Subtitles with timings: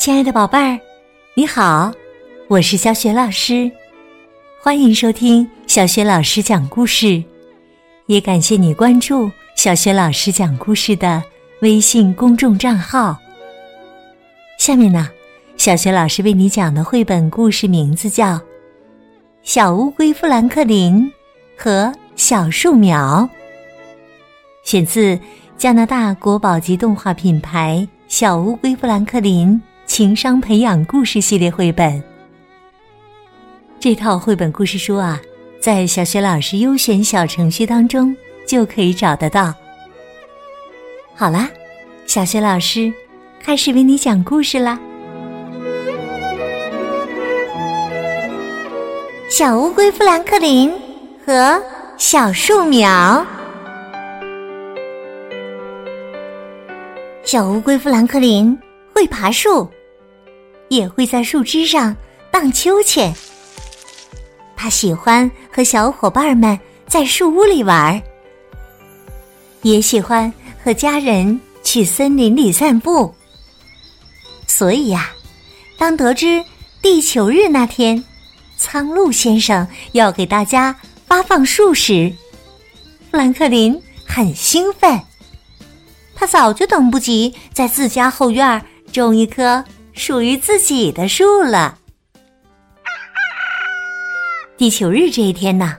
[0.00, 0.80] 亲爱的宝贝儿，
[1.34, 1.92] 你好，
[2.48, 3.70] 我是小雪老师，
[4.62, 7.22] 欢迎收听小雪老师讲故事，
[8.06, 11.22] 也感谢你关注小雪老师讲故事的
[11.60, 13.14] 微信公众账号。
[14.58, 15.10] 下面呢，
[15.58, 18.36] 小雪老师为你讲的绘本故事名字叫
[19.42, 21.12] 《小乌龟富兰克林
[21.58, 23.28] 和小树苗》，
[24.64, 25.20] 选自
[25.58, 27.86] 加拿大国宝级动画品牌。
[28.08, 32.00] 小乌龟富兰克林情商培养故事系列绘本，
[33.80, 35.20] 这套绘本故事书啊，
[35.60, 39.52] 在小学老师优选小程序当中就可以找得到。
[41.12, 41.50] 好啦，
[42.06, 42.90] 小学老师
[43.42, 44.78] 开始为你讲故事啦。
[49.28, 50.72] 小乌龟富兰克林
[51.26, 51.60] 和
[51.96, 53.26] 小树苗。
[57.24, 58.56] 小乌龟富兰克林
[58.94, 59.68] 会爬树，
[60.70, 61.94] 也会在树枝上
[62.30, 63.14] 荡秋千。
[64.56, 68.02] 他喜欢和小伙伴们在树屋里玩儿，
[69.62, 70.32] 也喜欢
[70.62, 73.14] 和家人去森林里散步。
[74.46, 75.10] 所以呀，
[75.78, 76.44] 当得知
[76.82, 78.02] 地球日那天，
[78.56, 80.76] 苍鹭先生要给大家
[81.06, 82.12] 发放树时，
[83.10, 85.00] 富兰克林很兴奋。
[86.14, 89.64] 他早就等不及在自家后院种一棵
[90.00, 91.76] 属于自己的树了。
[94.56, 95.76] 地球日这一天呢，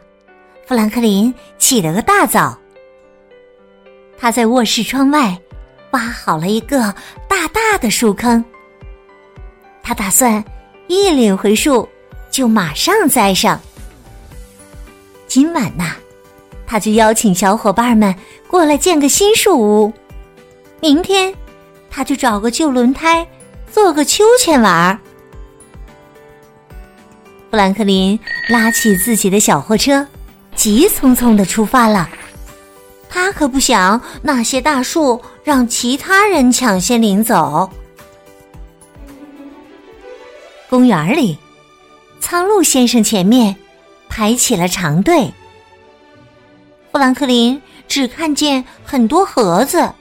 [0.67, 2.55] 富兰克林起了个大早。
[4.19, 5.36] 他在卧室窗外
[5.89, 6.94] 挖好了一个
[7.28, 8.45] 大大的树坑。
[9.81, 10.44] 他打算
[10.85, 11.89] 一领回树
[12.30, 13.59] 就马上栽上。
[15.25, 15.95] 今晚呐，
[16.67, 18.16] 他就邀请小伙伴们
[18.47, 19.91] 过来建个新树屋。
[20.80, 21.33] 明天，
[21.89, 23.28] 他就找个旧轮胎，
[23.72, 25.00] 做个秋千玩儿。
[27.50, 28.19] 富兰克林
[28.50, 30.06] 拉起自己的小货车，
[30.56, 32.09] 急匆匆的出发了。
[33.09, 37.69] 他可不想那些大树让其他人抢先领走。
[40.69, 41.38] 公园里，
[42.22, 43.53] 苍鹭先生前面
[44.07, 45.29] 排起了长队。
[46.91, 49.91] 富兰克林只看见很多盒子。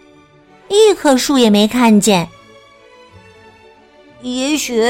[0.68, 2.28] 一棵树也没看见，
[4.22, 4.82] 也许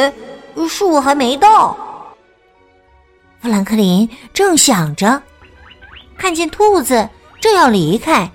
[0.69, 1.77] 树还没到。
[3.41, 5.23] 富兰克林正想着，
[6.19, 7.09] 看见兔子
[7.41, 8.31] 正要离开，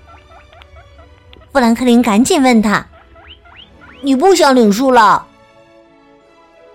[1.52, 2.86] 富兰克林赶紧问他
[4.02, 5.26] ：“你不想领树了？”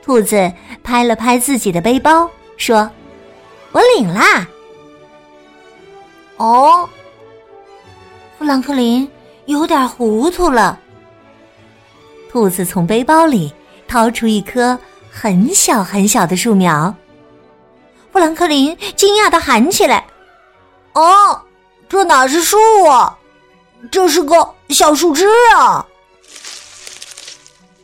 [0.01, 0.51] 兔子
[0.83, 2.89] 拍了拍自己的背包，说
[3.73, 4.47] ：“我领啦。”
[6.38, 6.89] 哦，
[8.38, 9.09] 富兰克林。
[9.47, 10.79] 有点糊涂了。
[12.29, 13.51] 兔子从背包里
[13.91, 14.79] 掏出一棵
[15.12, 16.96] 很小很小的树苗，
[18.09, 20.06] 富兰克林惊讶的喊起来
[20.96, 21.41] ：“哦，
[21.90, 22.57] 这哪是树
[22.90, 23.18] 啊？
[23.91, 25.85] 这是个小树枝啊！”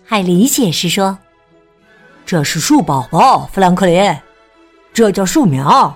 [0.07, 1.17] 海狸解释说
[2.25, 4.17] ：“这是树宝宝，富兰克林，
[4.93, 5.93] 这叫树苗。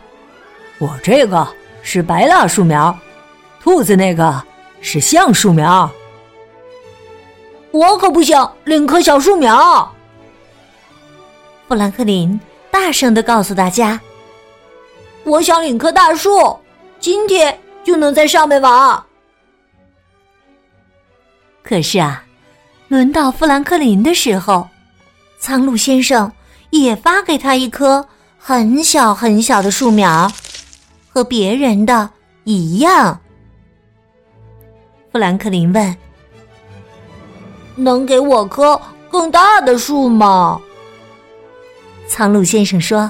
[0.78, 1.48] 我这个
[1.84, 2.94] 是白蜡树苗，
[3.64, 4.44] 兔子那个。”
[4.84, 5.88] 是橡树苗，
[7.70, 9.94] 我可不想领棵小树苗。
[11.72, 12.38] 富兰克林
[12.70, 13.98] 大声的告诉大家
[15.24, 16.60] ：“我想领棵大树，
[17.00, 19.02] 今天就能在上面玩。”
[21.64, 22.26] 可是啊，
[22.90, 24.68] 轮到富兰克林的时候，
[25.40, 26.30] 苍鹭先生
[26.72, 28.06] 也发给他一棵
[28.38, 30.30] 很小很小的树苗，
[31.08, 32.10] 和别人的
[32.44, 33.18] 一样。
[35.10, 35.96] 富兰克林问
[37.78, 38.78] ：“能给我棵
[39.10, 40.62] 更大的树吗？”
[42.14, 43.10] 苍鹭先生说：“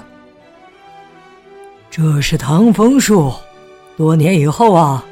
[1.89, 3.33] 这是唐枫树，
[3.97, 5.03] 多年以后啊，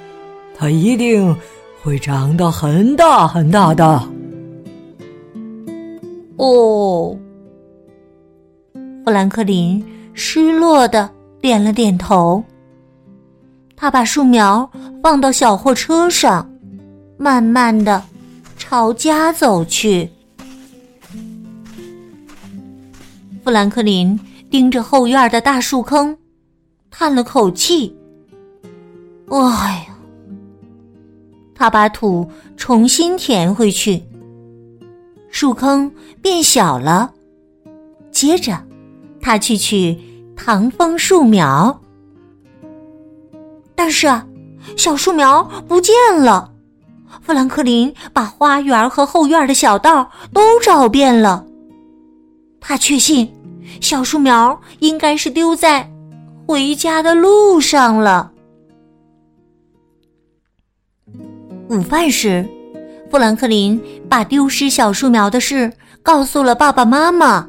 [0.56, 1.36] 它一定
[1.82, 4.00] 会长得很大很大的。”
[6.38, 7.18] 哦，
[9.04, 11.10] 富兰克林失落的
[11.42, 12.44] 点了点头。
[13.76, 14.70] 他把树苗
[15.02, 16.48] 放到小货车上。
[17.18, 18.02] 慢慢的
[18.56, 20.10] 朝家走去。
[23.50, 24.20] 富兰克林
[24.52, 26.16] 盯着后院的大树坑，
[26.92, 27.98] 叹了口气
[29.28, 29.98] ：“哎呀！”
[31.56, 34.04] 他把土重新填回去，
[35.32, 35.92] 树坑
[36.22, 37.12] 变小了。
[38.12, 38.56] 接着，
[39.20, 40.00] 他去取
[40.36, 41.82] 唐枫树苗，
[43.74, 44.08] 但是
[44.78, 46.54] 小树苗不见了。
[47.24, 51.48] 富兰克林把花园和后院的小道都找遍了，
[52.62, 53.28] 他确信
[53.82, 55.90] 小树苗应该是丢在
[56.48, 58.32] 回家的路上了。
[61.70, 62.48] 午饭时，
[63.12, 63.80] 富兰克林
[64.10, 65.72] 把丢失小树苗的事
[66.02, 67.48] 告诉了爸爸妈妈。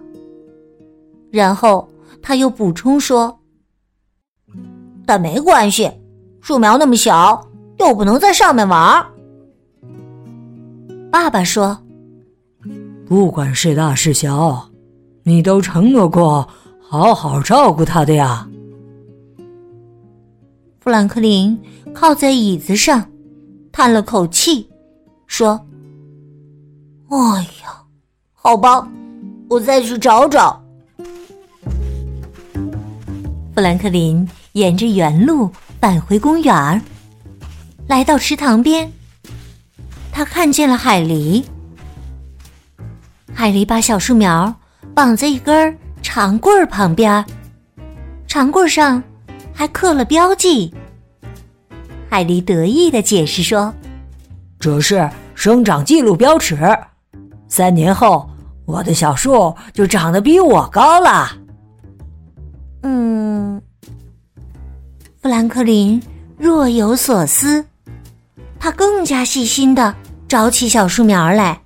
[1.31, 1.89] 然后
[2.21, 3.41] 他又补充说
[5.07, 5.91] ：“但没关系，
[6.41, 9.05] 树苗那么小，又不能在上面玩。”
[11.11, 11.79] 爸爸说
[13.09, 14.70] ：“不管是大是小，
[15.31, 16.49] 你都承诺过
[16.81, 18.49] 好好照顾他的呀。”
[20.81, 21.57] 富兰克林
[21.95, 23.07] 靠在椅子上。
[23.73, 24.69] 叹了口气，
[25.29, 25.65] 说
[27.09, 27.81] ：“哎呀，
[28.35, 28.87] 好吧，
[29.49, 30.61] 我再去找找。”
[33.55, 35.49] 富兰克林沿着原路
[35.81, 36.83] 返回公园儿，
[37.87, 38.91] 来到池塘边，
[40.11, 41.45] 他看见了海狸。
[43.33, 44.53] 海狸把小树苗
[45.01, 47.25] 绑在一根长棍儿旁边，
[48.27, 49.03] 长棍上
[49.51, 50.75] 还刻了标记。
[52.11, 53.73] 海狸得意的解释说
[54.61, 56.55] ：“这是生长记录标尺，
[57.49, 58.29] 三年后
[58.67, 61.31] 我的小树就长得比我高了。”
[62.85, 63.63] 嗯，
[65.23, 65.99] 富兰克林
[66.37, 67.65] 若有所思，
[68.59, 69.95] 他更加细心的
[70.29, 71.59] 找起小树苗来。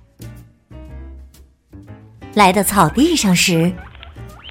[2.35, 3.73] 来到草地上时，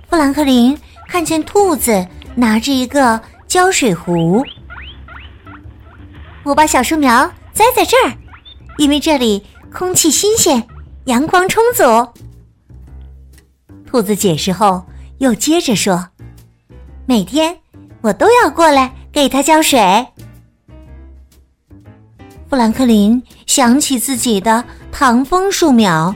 [0.09, 0.77] 富兰克林
[1.07, 4.43] 看见兔子拿着一个浇水壶。
[6.43, 8.15] 我把小树苗栽在这儿，
[8.79, 10.67] 因为这里空气新鲜，
[11.05, 11.85] 阳光充足。
[13.87, 14.83] 兔子解释后，
[15.19, 16.09] 又接着说
[17.05, 17.59] ：“每天
[18.01, 20.07] 我都要过来给它浇水。”
[22.49, 26.15] 富兰克林想起自己的糖枫树苗，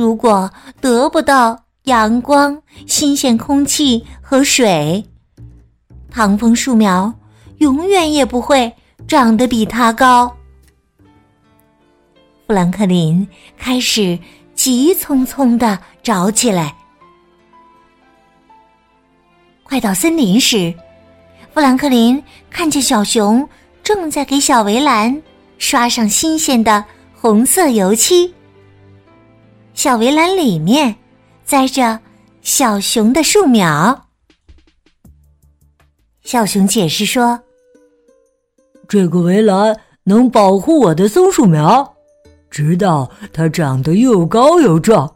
[0.00, 0.50] 如果
[0.80, 5.04] 得不到阳光、新鲜空气和水，
[6.10, 7.12] 糖枫树苗
[7.58, 8.72] 永远也不会。
[9.06, 10.34] 长得比它高，
[12.46, 13.26] 富兰克林
[13.58, 14.18] 开始
[14.54, 16.74] 急匆匆的找起来。
[19.64, 20.72] 快到森林时，
[21.52, 23.46] 富兰克林看见小熊
[23.82, 25.20] 正在给小围栏
[25.58, 28.32] 刷上新鲜的红色油漆。
[29.74, 30.94] 小围栏里面
[31.44, 31.98] 栽着
[32.42, 34.06] 小熊的树苗。
[36.22, 37.40] 小熊解释说。
[38.88, 41.94] 这个围栏能保护我的松树苗，
[42.50, 45.14] 直到它长得又高又壮。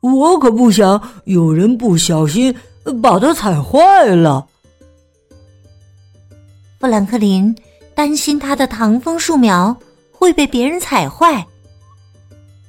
[0.00, 2.56] 我可不想有人不小心
[3.02, 4.46] 把它踩坏了。
[6.80, 7.54] 富兰克林
[7.94, 9.76] 担心他的唐枫树苗
[10.10, 11.46] 会被别人踩坏。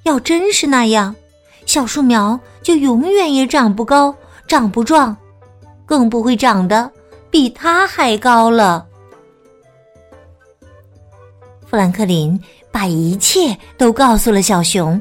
[0.08, 1.14] 要真是那样，
[1.66, 4.16] 小树苗就永远也长不高、
[4.48, 5.16] 长不壮，
[5.86, 6.90] 更不会长得
[7.30, 8.88] 比它还高了。
[11.66, 15.00] 富兰克林把一切都告诉了小熊。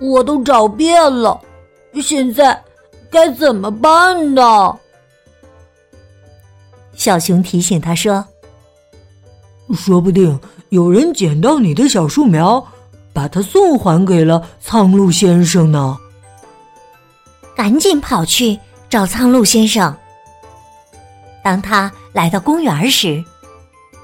[0.00, 1.40] 我都找遍了，
[2.02, 2.60] 现在
[3.08, 4.76] 该怎么办呢？
[6.96, 8.26] 小熊提醒他说
[9.74, 10.36] ：“说不定
[10.70, 12.64] 有人捡到你的小树苗，
[13.18, 15.98] 把它送还给了苍鹭先生呢。”
[17.56, 18.56] 赶紧跑去
[18.88, 19.92] 找苍鹭先生。
[21.42, 23.24] 当他来到公园时，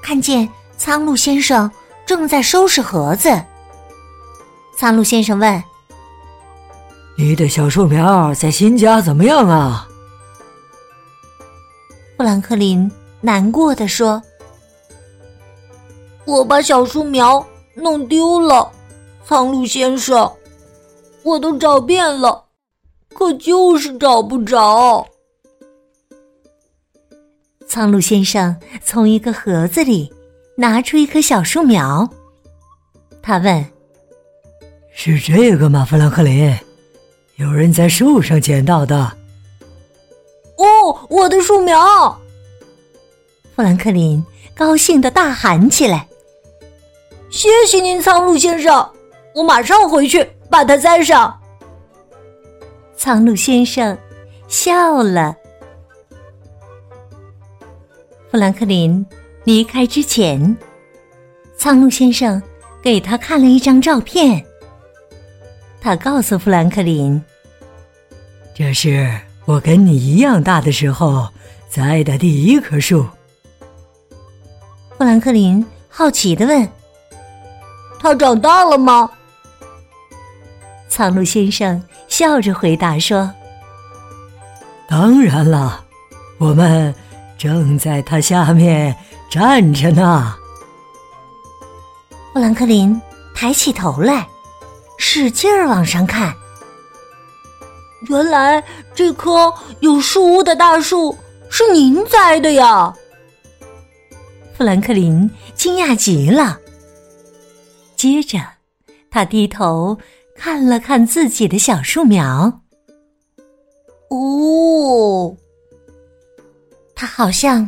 [0.03, 0.49] 看见。
[0.77, 1.71] 苍鹭先生
[2.05, 3.29] 正在收拾盒子。
[4.77, 5.63] 苍鹭先生问
[7.17, 9.87] ：“你的小树苗在新家怎么样啊？”
[12.17, 12.91] 富兰克林
[13.21, 14.21] 难过的说
[16.27, 17.43] ：“我把小树苗
[17.73, 18.69] 弄丢了，
[19.27, 20.31] 苍鹭先生，
[21.23, 22.45] 我都找遍了，
[23.13, 25.05] 可就是找不着。”
[27.67, 30.11] 苍鹭先生从一个盒子里。
[30.57, 32.09] 拿出一棵小树苗，
[33.21, 33.65] 他问
[34.95, 36.57] ：“是这个吗，富兰克林？
[37.35, 39.17] 有人在树上捡到的
[40.55, 42.17] ？”“哦，我的树苗！”
[43.53, 44.23] 富兰克林
[44.55, 46.07] 高兴的大喊起来
[47.29, 48.89] ：“谢谢您，苍鹭先生！
[49.35, 51.39] 我马上回去把它栽上。”
[52.97, 53.95] 苍鹭先生
[54.47, 55.35] 笑了。
[58.31, 59.05] 富兰克林。
[59.45, 60.57] 离开之前，
[61.55, 62.41] 苍鹭先生
[62.81, 64.43] 给他看了一张照片。
[65.79, 67.21] 他告诉富兰克林
[68.57, 69.07] ：“这是
[69.45, 71.29] 我跟你一样大的时候
[71.69, 73.05] 栽的第一棵树。”
[74.97, 76.67] 富兰克林好奇的问
[78.01, 79.07] ：“它长大了吗？”
[80.89, 83.31] 苍鹭先生笑着回答说
[84.87, 85.83] ：“当然了，
[86.37, 86.93] 我们
[87.37, 88.95] 正在它下面
[89.29, 90.35] 站着呢。”
[92.33, 93.01] 富兰克林
[93.33, 94.27] 抬起头来，
[94.97, 96.33] 使劲儿往上看。
[98.09, 98.63] 原来
[98.93, 101.17] 这棵有树屋的大树
[101.49, 102.93] 是您栽的呀！
[104.55, 106.59] 富兰克林惊讶极了。
[107.95, 108.37] 接着，
[109.09, 109.97] 他低头
[110.35, 112.61] 看了看自己的小树苗。
[114.09, 115.35] 哦，
[116.93, 117.67] 他好像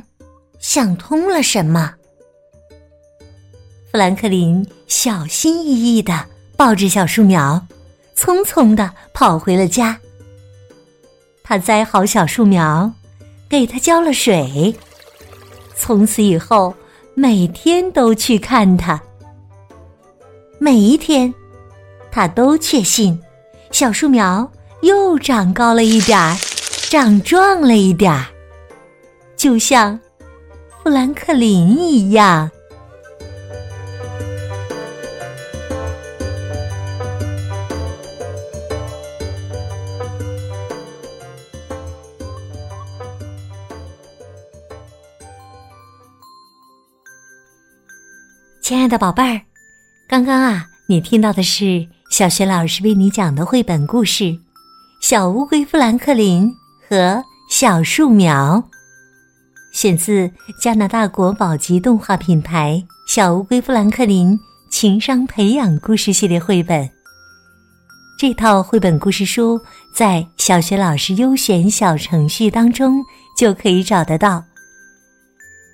[0.59, 1.93] 想通了什么。
[3.91, 6.23] 富兰克林小心翼翼的
[6.55, 7.65] 抱着小树苗，
[8.15, 9.99] 匆匆的跑回了家。
[11.43, 12.91] 他栽好小树苗，
[13.49, 14.75] 给它浇了水。
[15.75, 16.75] 从此以后，
[17.15, 19.01] 每天都去看它。
[20.59, 21.33] 每一天，
[22.17, 23.21] 他都确信
[23.69, 26.35] 小树苗又长高了一点儿，
[26.89, 28.25] 长壮了一点儿，
[29.35, 29.99] 就像
[30.83, 32.49] 富兰克林一样。
[48.59, 49.41] 亲爱的宝贝儿，
[50.09, 54.23] 刚刚啊，你听到的是小学老师为你讲的绘本故事
[55.01, 56.51] 《小乌龟富兰克林
[56.87, 58.55] 和小树苗》，
[59.73, 62.83] 选自加拿大国宝级动画品牌
[63.13, 64.39] 《小乌龟富兰克林
[64.71, 66.85] 情商培养故事系列绘本》。
[68.17, 69.59] 这套绘本故事书
[69.93, 73.03] 在小学老师优选小程序当中
[73.37, 74.43] 就可以找得到。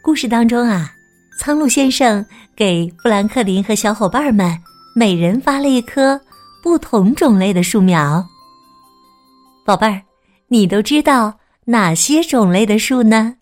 [0.03, 0.93] 故事当中啊。
[1.35, 2.25] 苍鹭先生
[2.55, 4.57] 给富兰克林和小伙伴们
[4.95, 6.19] 每人发了一棵
[6.61, 8.23] 不同种类的树苗。
[9.65, 10.01] 宝贝儿，
[10.47, 11.33] 你都知道
[11.65, 13.35] 哪些种类的树呢？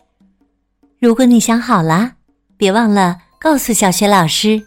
[0.98, 2.12] 如果你想好了，
[2.56, 4.62] 别忘了告诉小雪老师。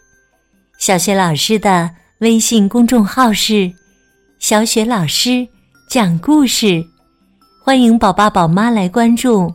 [0.78, 1.90] 小雪老师的
[2.20, 3.72] 微信公众号是
[4.40, 5.48] “小雪老师
[5.90, 6.86] 讲故事”，
[7.64, 9.54] 欢迎宝爸宝妈来关注。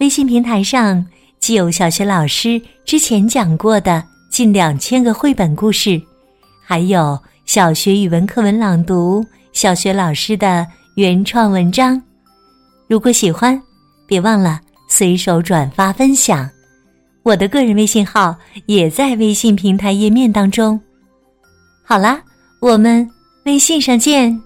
[0.00, 1.04] 微信平台上。
[1.40, 5.98] 既有小学老师之前讲过的近两千个绘本故事，
[6.70, 12.00] 还有小学语文课文朗读、小学老师的原创文章。
[12.86, 13.60] 如果喜欢，
[14.06, 16.48] 别忘了随手转发分享。
[17.24, 18.36] 我的个人微信号
[18.66, 20.80] 也在微信平台页面当中。
[21.82, 22.22] 好啦，
[22.60, 23.10] 我们
[23.46, 24.40] 微信上见。